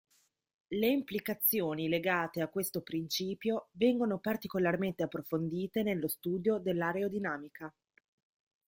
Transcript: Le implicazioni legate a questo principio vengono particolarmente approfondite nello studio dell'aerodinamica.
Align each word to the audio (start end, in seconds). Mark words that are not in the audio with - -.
Le 0.69 0.87
implicazioni 0.87 1.87
legate 1.87 2.41
a 2.41 2.47
questo 2.47 2.81
principio 2.81 3.67
vengono 3.73 4.17
particolarmente 4.17 5.03
approfondite 5.03 5.83
nello 5.83 6.07
studio 6.07 6.57
dell'aerodinamica. 6.57 7.71